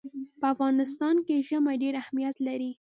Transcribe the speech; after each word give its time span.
په 0.39 0.45
افغانستان 0.53 1.15
کې 1.25 1.45
ژمی 1.47 1.75
ډېر 1.83 1.93
اهمیت 2.03 2.35
لري. 2.47 2.71